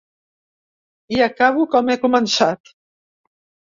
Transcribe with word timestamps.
I 1.17 1.21
acabo 1.27 1.67
com 1.75 1.93
he 1.95 1.99
començat. 2.07 2.77